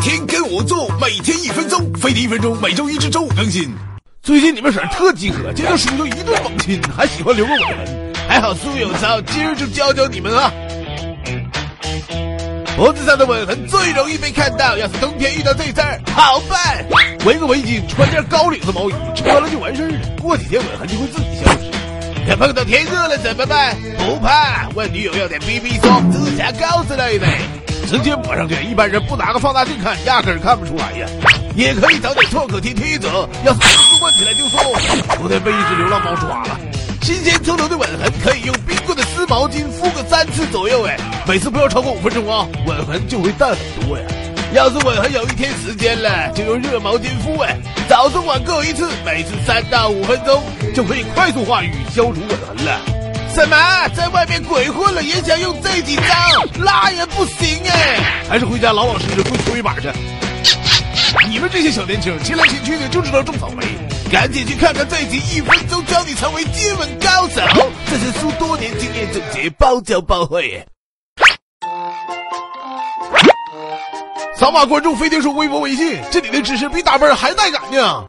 [0.00, 3.72] 天天跟我做，每天一分钟，飞碟一分钟，每周一至周五更新。
[4.22, 8.12] 最近你们婶儿特饥渴，见到叔就一顿猛亲，还喜欢留个吻痕。
[8.26, 10.52] 还好苏有招，今儿就教教你们啊！
[12.76, 16.84] 脖子上的吻痕最容易被看到，要是冬天遇到这事儿，好办，
[17.24, 19.98] 围个围巾，穿件高领子毛衣，穿了就完事儿了。
[20.20, 22.28] 过几天吻痕就会自己消失。
[22.28, 23.76] 要碰到天热了怎么办？
[23.98, 27.26] 不怕，问女友要点 BB 霜、指甲膏之类的，
[27.86, 28.54] 直接抹上去。
[28.64, 31.06] 一般人不拿个放大镜看，压根儿看不出来呀。
[31.54, 33.08] 也可以找点创可贴贴着，
[33.44, 34.60] 要是撕惯起来就说
[35.18, 36.58] 昨天被一只流浪猫抓了。
[37.02, 40.96] 新鲜出炉的吻痕可以用冰棍的湿毛巾敷个三次左右，哎，
[41.28, 44.04] 每次不要超过五分钟啊，吻痕就会淡很多呀。
[44.52, 47.56] 要是吻痕有一天时间了，就用热毛巾敷，哎，
[47.88, 50.42] 早中晚各一次，每次三到五分钟，
[50.74, 52.93] 就可以快速化瘀，消除吻痕了。
[53.34, 56.02] 什么，在外面鬼混了也想用这几招？
[56.56, 59.90] 那也不行哎，还是回家老老实实跪搓衣板去。
[61.28, 63.66] 你们这些小年轻，亲来亲去的就知道种草莓，
[64.10, 67.40] 赶紧去看看这集《一分钟教你成为接吻高手》，
[67.90, 70.64] 这是叔多年经验总结，包教包会。
[74.36, 78.02] 扫码关注飞碟说微博、微信，这里的知识比打分还带感呢。